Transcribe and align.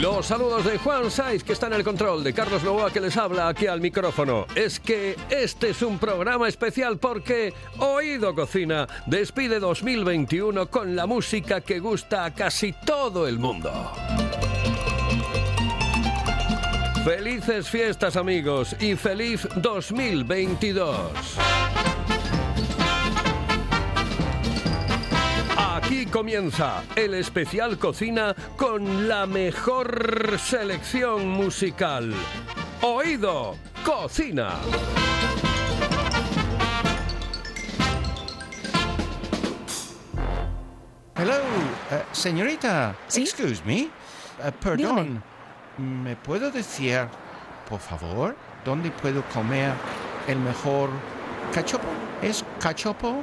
Los 0.00 0.26
saludos 0.26 0.64
de 0.66 0.76
Juan 0.76 1.10
Saiz, 1.10 1.42
que 1.42 1.54
está 1.54 1.68
en 1.68 1.72
el 1.72 1.82
control, 1.82 2.22
de 2.22 2.34
Carlos 2.34 2.62
Novoa, 2.62 2.92
que 2.92 3.00
les 3.00 3.16
habla 3.16 3.48
aquí 3.48 3.66
al 3.66 3.80
micrófono. 3.80 4.46
Es 4.54 4.78
que 4.78 5.16
este 5.30 5.70
es 5.70 5.80
un 5.80 5.98
programa 5.98 6.48
especial 6.48 6.98
porque 6.98 7.54
Oído 7.78 8.34
Cocina 8.34 8.86
despide 9.06 9.58
2021 9.58 10.66
con 10.66 10.94
la 10.94 11.06
música 11.06 11.62
que 11.62 11.78
gusta 11.78 12.26
a 12.26 12.34
casi 12.34 12.72
todo 12.72 13.26
el 13.26 13.38
mundo. 13.38 13.72
Felices 17.02 17.70
fiestas 17.70 18.16
amigos 18.16 18.76
y 18.78 18.96
feliz 18.96 19.48
2022. 19.56 20.96
Aquí 25.86 26.04
comienza 26.04 26.82
el 26.96 27.14
especial 27.14 27.78
cocina 27.78 28.34
con 28.56 29.06
la 29.06 29.24
mejor 29.24 30.36
selección 30.36 31.28
musical. 31.28 32.12
Oído, 32.82 33.54
cocina. 33.84 34.56
Hello, 41.14 41.34
eh, 41.92 42.02
señorita. 42.10 42.96
¿Sí? 43.06 43.22
Excuse 43.22 43.62
me. 43.64 43.82
Eh, 43.82 43.90
perdón. 44.60 45.22
¿Me 45.78 46.16
puedo 46.16 46.50
decir, 46.50 47.06
por 47.68 47.78
favor, 47.78 48.34
dónde 48.64 48.90
puedo 48.90 49.22
comer 49.28 49.72
el 50.26 50.40
mejor 50.40 50.90
cachopo? 51.54 51.86
¿Es 52.22 52.44
cachopo 52.58 53.22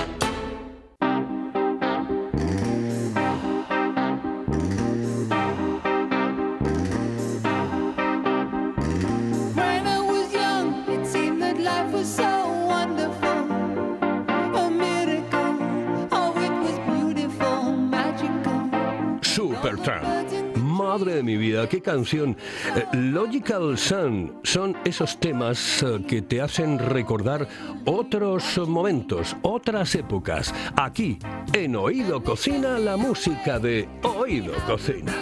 Qué 21.69 21.81
canción. 21.81 22.35
Eh, 22.75 22.85
Logical 22.93 23.77
Sun 23.77 24.33
son 24.43 24.75
esos 24.85 25.19
temas 25.19 25.83
eh, 25.83 25.99
que 26.07 26.21
te 26.21 26.41
hacen 26.41 26.79
recordar 26.79 27.47
otros 27.85 28.57
momentos, 28.67 29.35
otras 29.41 29.95
épocas. 29.95 30.53
Aquí, 30.75 31.19
en 31.53 31.75
Oído 31.75 32.23
Cocina, 32.23 32.77
la 32.79 32.97
música 32.97 33.59
de 33.59 33.87
Oído 34.03 34.53
Cocina. 34.67 35.13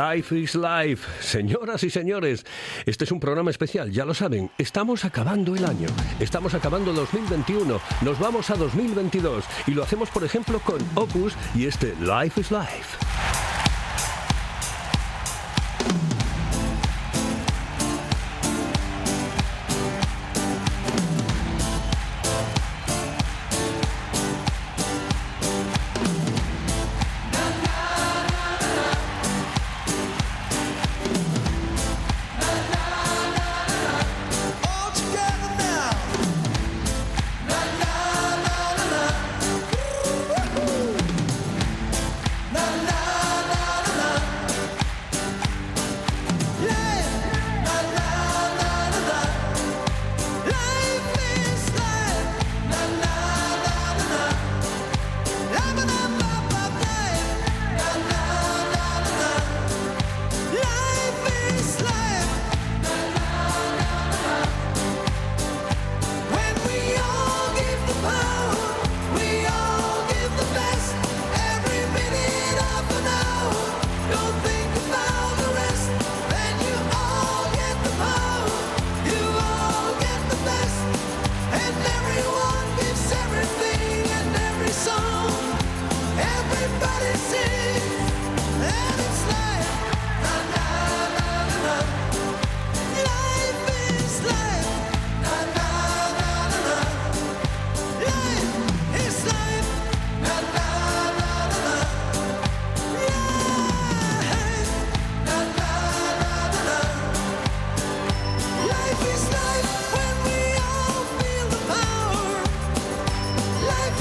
Life 0.00 0.34
is 0.34 0.54
Life. 0.54 1.06
Señoras 1.20 1.84
y 1.84 1.90
señores, 1.90 2.46
este 2.86 3.04
es 3.04 3.12
un 3.12 3.20
programa 3.20 3.50
especial, 3.50 3.90
ya 3.90 4.06
lo 4.06 4.14
saben, 4.14 4.50
estamos 4.56 5.04
acabando 5.04 5.54
el 5.54 5.62
año, 5.66 5.88
estamos 6.18 6.54
acabando 6.54 6.94
2021, 6.94 7.78
nos 8.00 8.18
vamos 8.18 8.48
a 8.48 8.54
2022 8.54 9.44
y 9.66 9.72
lo 9.72 9.82
hacemos 9.82 10.08
por 10.08 10.24
ejemplo 10.24 10.58
con 10.60 10.78
Opus 10.94 11.34
y 11.54 11.66
este 11.66 11.94
Life 12.00 12.40
is 12.40 12.50
Life. 12.50 13.09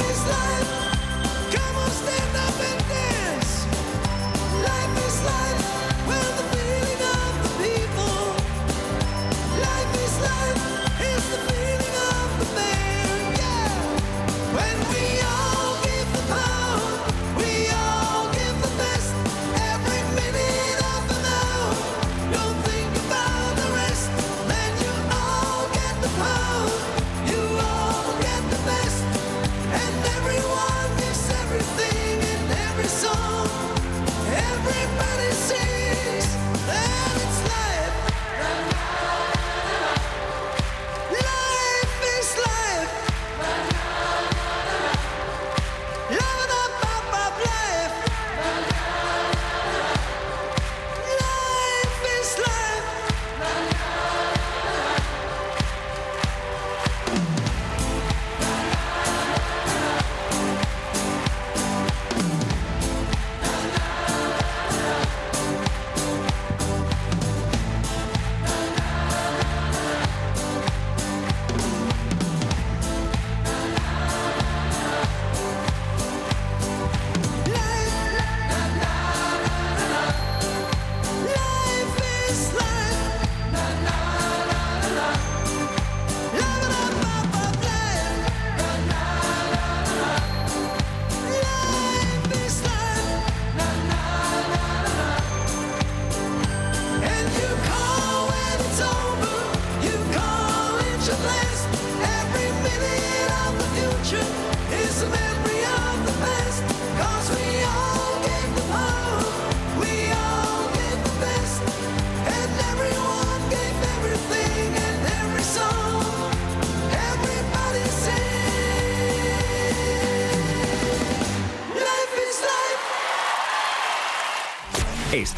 this 0.08 0.28
life. 0.28 0.79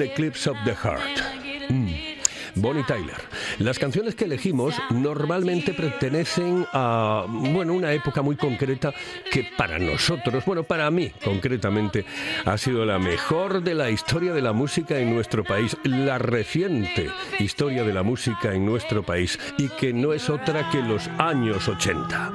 Eclipse 0.00 0.50
of 0.50 0.56
the 0.64 0.74
Heart. 0.74 1.70
Mm. 1.70 2.10
Bonnie 2.54 2.84
Tyler. 2.84 3.16
Las 3.58 3.78
canciones 3.78 4.14
que 4.14 4.24
elegimos 4.24 4.74
normalmente 4.90 5.72
pertenecen 5.72 6.66
a 6.72 7.24
bueno, 7.28 7.74
una 7.74 7.92
época 7.92 8.22
muy 8.22 8.36
concreta 8.36 8.92
que 9.30 9.48
para 9.56 9.78
nosotros, 9.78 10.44
bueno, 10.44 10.64
para 10.64 10.90
mí 10.90 11.12
concretamente, 11.24 12.04
ha 12.44 12.58
sido 12.58 12.84
la 12.84 12.98
mejor 12.98 13.62
de 13.62 13.74
la 13.74 13.90
historia 13.90 14.32
de 14.32 14.42
la 14.42 14.52
música 14.52 14.98
en 14.98 15.14
nuestro 15.14 15.44
país, 15.44 15.76
la 15.84 16.18
reciente 16.18 17.10
historia 17.38 17.84
de 17.84 17.92
la 17.92 18.02
música 18.02 18.52
en 18.52 18.66
nuestro 18.66 19.02
país 19.02 19.38
y 19.58 19.68
que 19.68 19.92
no 19.92 20.12
es 20.12 20.28
otra 20.28 20.68
que 20.70 20.82
los 20.82 21.08
años 21.18 21.68
80. 21.68 22.32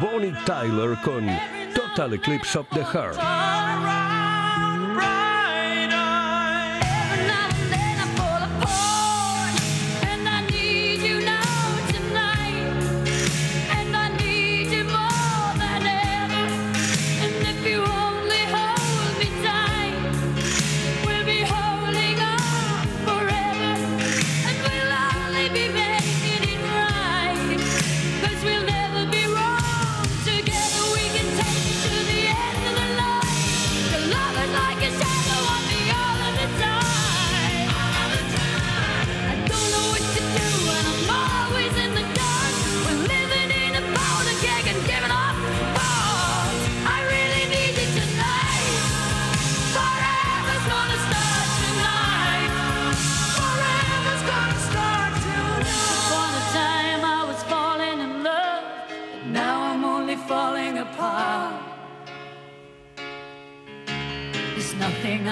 Bonnie 0.00 0.34
Tyler 0.44 0.96
con 1.02 1.26
Total 1.74 2.14
Eclipse 2.14 2.58
of 2.58 2.66
the 2.70 2.84
Heart. 2.84 3.63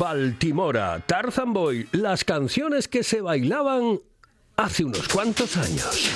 Baltimora, 0.00 0.98
Tarzan 1.04 1.52
Boy, 1.52 1.86
las 1.92 2.24
canciones 2.24 2.88
que 2.88 3.04
se 3.04 3.20
bailaban 3.20 4.00
hace 4.56 4.82
unos 4.86 5.06
cuantos 5.08 5.58
años. 5.58 6.10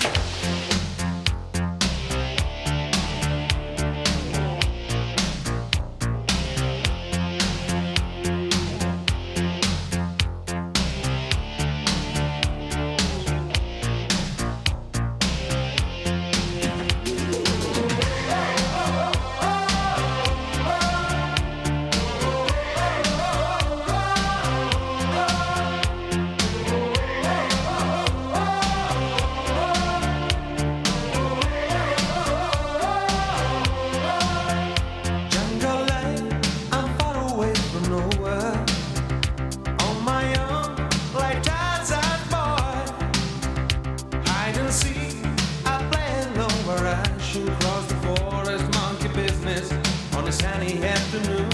sunny 50.35 50.83
afternoon. 50.83 51.49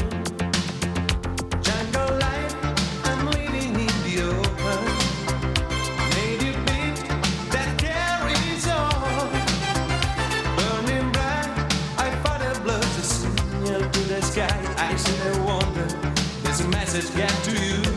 Jungle 1.60 2.16
I'm 3.04 3.26
living 3.26 3.74
in 3.86 3.94
the 4.06 4.14
open. 4.32 4.82
Native 6.16 6.58
beat 6.66 6.96
that 7.52 7.70
carries 7.84 8.66
on. 8.68 9.30
Burning 10.56 11.12
bright, 11.12 11.50
I 11.98 12.08
signal 13.02 13.82
to 13.90 14.00
the 14.08 14.22
sky. 14.22 14.60
I 14.78 14.96
wonder, 15.44 15.88
message 16.68 17.14
get 17.14 17.34
to 17.44 17.52
you. 17.52 17.89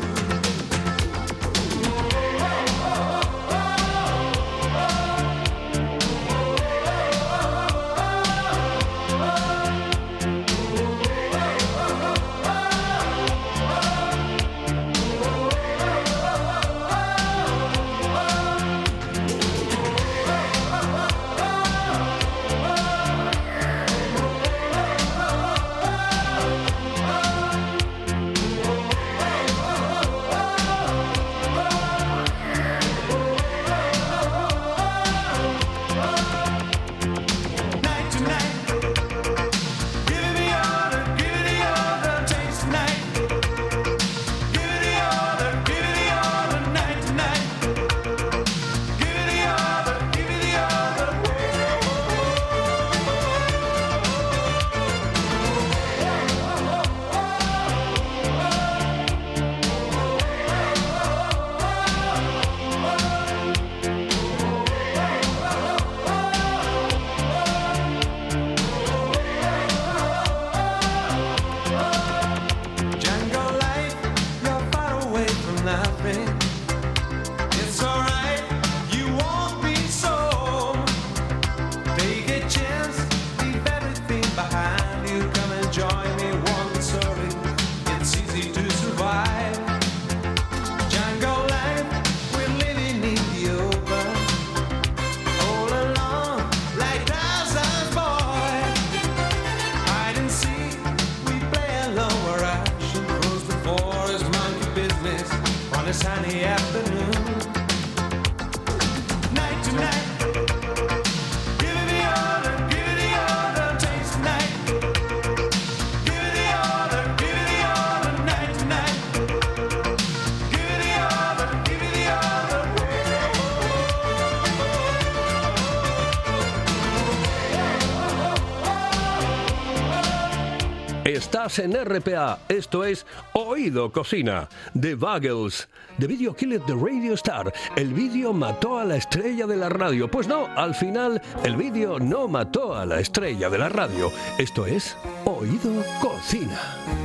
En 131.44 131.74
RPA, 131.74 132.40
esto 132.48 132.86
es 132.86 133.06
Oído 133.34 133.92
Cocina, 133.92 134.48
The 134.80 134.96
Buggles, 134.96 135.68
The 136.00 136.08
Video 136.08 136.34
Killed 136.34 136.62
the 136.66 136.74
Radio 136.74 137.16
Star. 137.16 137.52
El 137.76 137.94
vídeo 137.94 138.32
mató 138.32 138.80
a 138.80 138.86
la 138.86 138.96
estrella 138.96 139.46
de 139.46 139.58
la 139.58 139.68
radio. 139.68 140.10
Pues 140.10 140.26
no, 140.26 140.48
al 140.56 140.74
final 140.74 141.22
el 141.44 141.58
vídeo 141.58 142.00
no 142.00 142.30
mató 142.30 142.74
a 142.74 142.86
la 142.86 143.02
estrella 143.02 143.50
de 143.50 143.58
la 143.58 143.68
radio. 143.68 144.10
Esto 144.38 144.66
es 144.66 144.96
Oído 145.26 145.84
Cocina. 146.00 147.03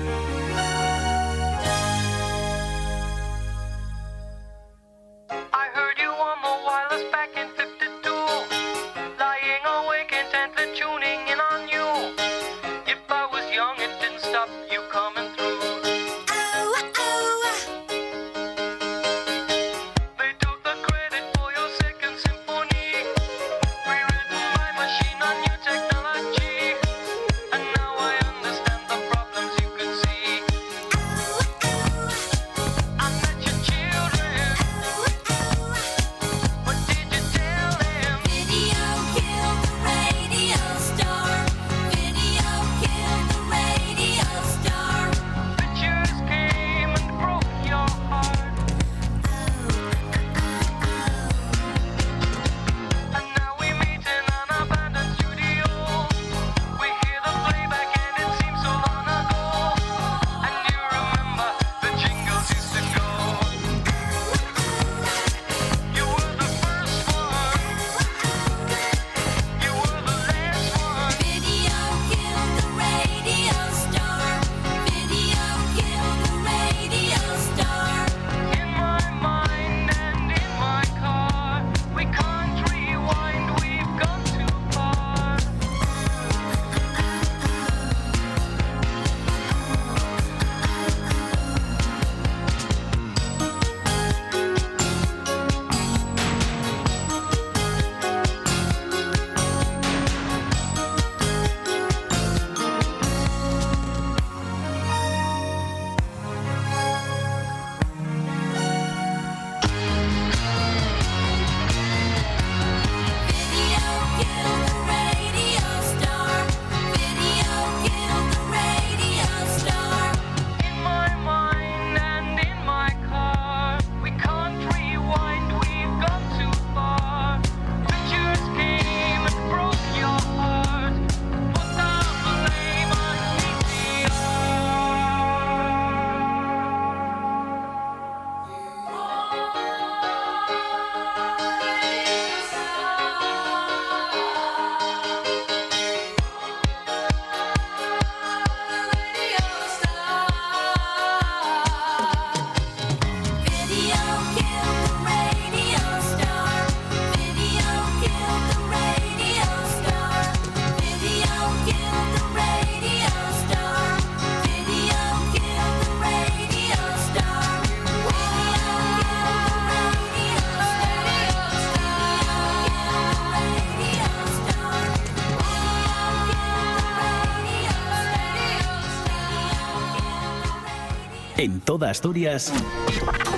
En 181.38 181.60
toda 181.60 181.90
Asturias, 181.90 182.52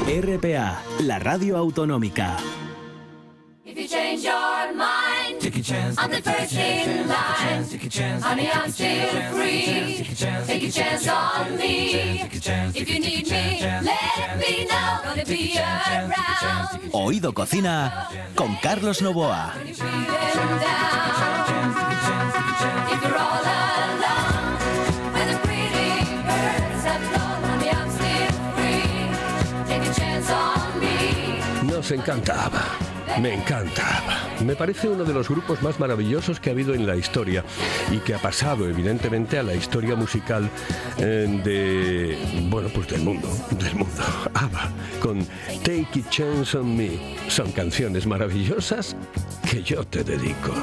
RPA, 0.07 0.83
la 1.01 1.19
radio 1.19 1.59
autonómica. 1.59 2.39
If 3.63 3.77
you 3.77 3.87
change 3.87 4.23
your 4.23 4.75
mind, 4.75 5.45
I'm 5.99 6.11
the 6.11 6.23
first 6.23 6.55
in 6.55 7.07
line. 7.07 8.23
Honey, 8.23 8.49
I'm 8.51 8.73
still 8.73 9.07
free. 9.33 10.03
Take 10.47 10.69
a 10.69 10.71
chance 10.73 11.09
on 11.09 11.59
me. 11.59 12.23
If 12.75 12.89
you 12.89 13.01
need 13.01 13.31
me, 13.31 13.61
let 13.83 14.39
me 14.39 14.65
know. 14.65 15.03
Gonna 15.05 15.25
be 15.27 15.59
around. 15.59 16.91
Oído 16.93 17.35
Cocina 17.35 18.09
con 18.35 18.57
Carlos 18.63 19.03
Novoa. 19.03 19.53
Nos 31.91 31.99
encantaba. 31.99 32.63
Me 33.21 33.35
encantaba. 33.35 34.29
Me 34.45 34.55
parece 34.55 34.89
uno 34.89 35.03
de 35.03 35.13
los 35.13 35.29
grupos 35.29 35.61
más 35.61 35.81
maravillosos 35.81 36.39
que 36.39 36.51
ha 36.51 36.53
habido 36.53 36.73
en 36.73 36.87
la 36.87 36.95
historia 36.95 37.43
y 37.91 37.99
que 37.99 38.15
ha 38.15 38.19
pasado 38.19 38.69
evidentemente 38.69 39.41
a 39.41 39.43
la 39.43 39.55
historia 39.55 39.97
musical 39.97 40.49
eh, 40.99 41.41
de 41.45 42.17
bueno 42.49 42.69
pues 42.73 42.87
del 42.87 43.03
mundo, 43.03 43.29
del 43.59 43.75
mundo. 43.75 44.03
ABBA 44.35 44.71
con 45.01 45.27
Take 45.65 46.05
a 46.07 46.11
Chance 46.11 46.59
on 46.59 46.77
Me. 46.77 47.17
Son 47.29 47.51
canciones 47.51 48.07
maravillosas 48.07 48.95
que 49.51 49.61
yo 49.61 49.83
te 49.83 50.05
dedico. 50.05 50.55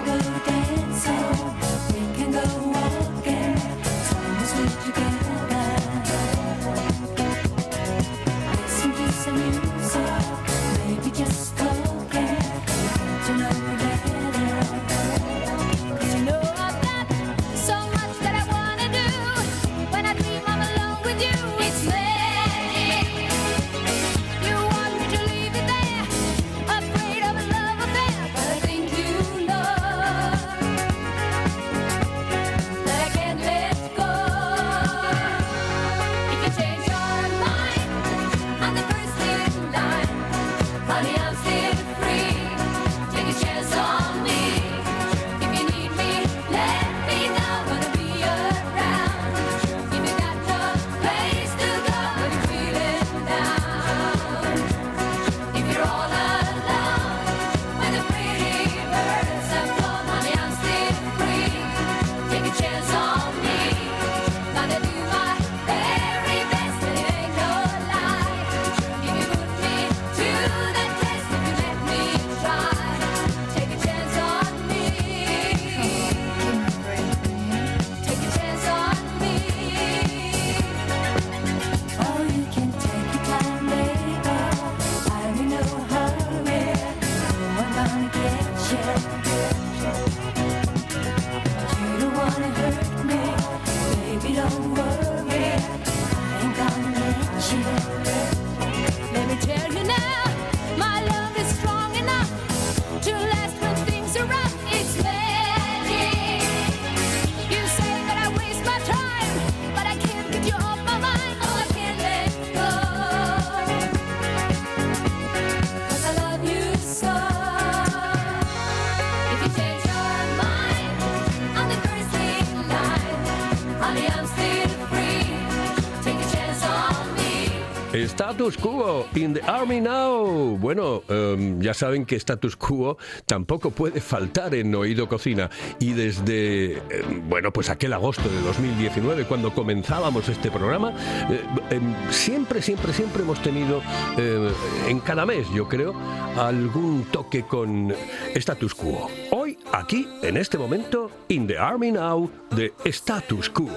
Status 128.38 128.58
Quo, 128.58 129.08
in 129.16 129.34
the 129.34 129.42
Army 129.42 129.82
Now. 129.82 130.60
Bueno, 130.60 131.02
um, 131.10 131.60
ya 131.60 131.74
saben 131.74 132.06
que 132.06 132.16
Status 132.18 132.56
Quo 132.56 132.96
tampoco 133.26 133.72
puede 133.72 134.00
faltar 134.00 134.54
en 134.54 134.76
Oído 134.76 135.08
Cocina. 135.08 135.50
Y 135.80 135.94
desde, 135.94 136.74
em, 136.74 137.28
bueno, 137.28 137.52
pues 137.52 137.72
aquel 137.72 137.94
agosto 137.94 138.30
de 138.30 138.40
2019, 138.42 139.26
cuando 139.26 139.52
comenzábamos 139.56 140.30
este 140.30 140.52
programa, 140.52 140.94
eh, 141.32 141.42
em, 141.72 141.96
siempre, 142.12 142.62
siempre, 142.62 142.94
siempre 142.94 143.24
hemos 143.24 143.42
tenido 143.42 143.82
eh, 144.20 144.52
en 144.88 145.00
cada 145.00 145.26
mes, 145.26 145.48
yo 145.52 145.68
creo, 145.68 145.96
algún 146.36 147.06
toque 147.06 147.42
con 147.42 147.92
Status 148.36 148.76
Quo. 148.76 149.10
Hoy, 149.32 149.58
aquí, 149.74 150.08
en 150.22 150.38
este 150.38 150.60
momento, 150.60 151.10
in 151.30 151.48
the 151.48 151.58
Army 151.58 151.92
Now, 151.92 152.30
de 152.52 152.72
Status 152.86 153.50
Quo. 153.50 153.68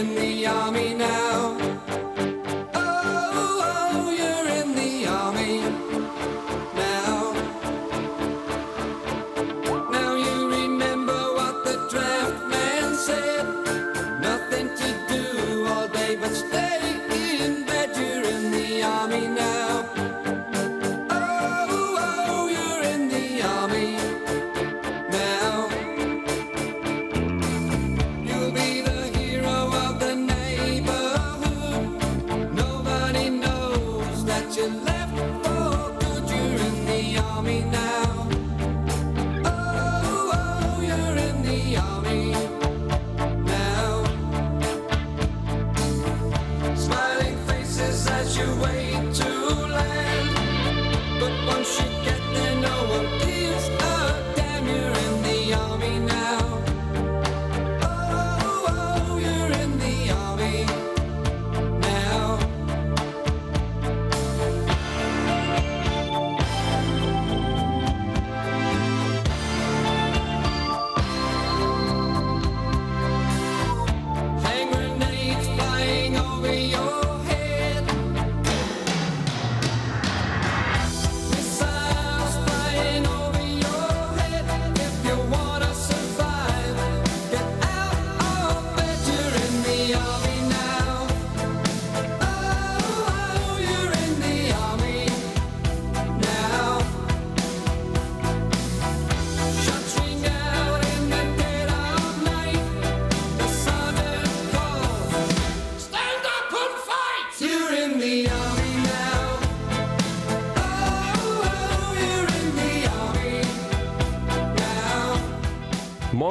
in 0.00 0.14
the 0.14 0.46
army 0.46 0.94
now. 0.94 1.29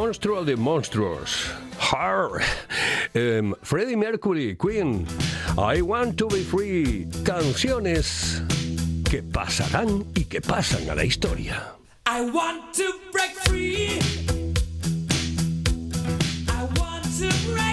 monstruo 0.09 0.43
de 0.43 0.55
monstruos. 0.55 1.51
Har, 1.77 2.41
um, 3.13 3.53
Freddie 3.61 3.95
Mercury, 3.95 4.55
Queen, 4.55 5.05
I 5.55 5.83
Want 5.83 6.17
to 6.17 6.27
Be 6.27 6.41
Free, 6.41 7.05
canciones 7.23 8.41
que 9.03 9.21
pasarán 9.21 10.07
y 10.15 10.23
que 10.23 10.41
pasan 10.41 10.89
a 10.89 10.95
la 10.95 11.03
historia. 11.03 11.75
I 12.07 12.21
want 12.31 12.73
to 12.73 12.91
break 13.11 13.35
free. 13.45 13.99
I 16.47 16.63
want 16.79 17.05
to 17.19 17.29
break 17.53 17.68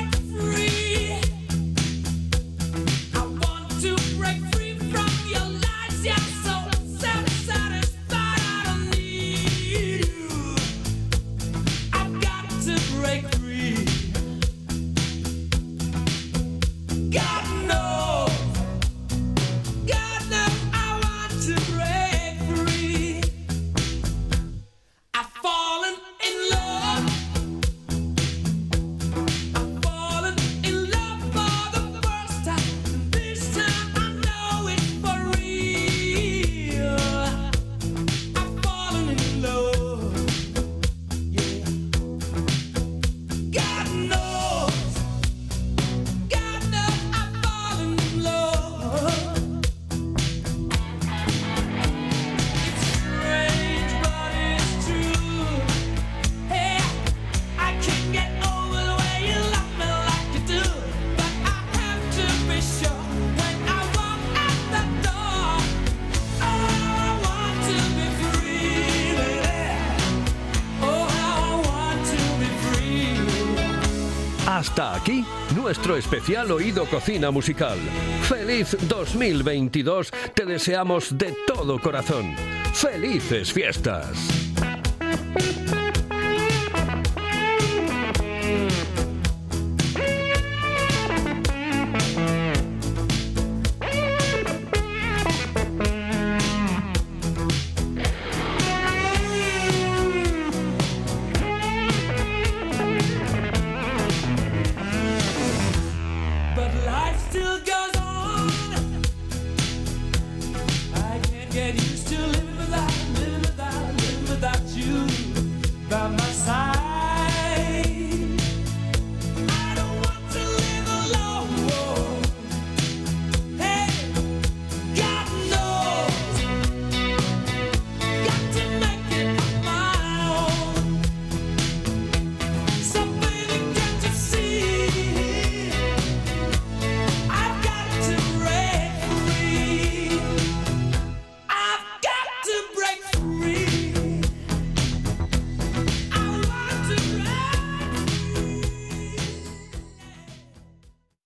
nuestro 75.66 75.96
especial 75.96 76.52
Oído 76.52 76.86
Cocina 76.86 77.32
Musical. 77.32 77.76
Feliz 78.22 78.76
2022, 78.82 80.12
te 80.32 80.46
deseamos 80.46 81.18
de 81.18 81.34
todo 81.44 81.80
corazón. 81.80 82.36
Felices 82.72 83.52
fiestas. 83.52 84.45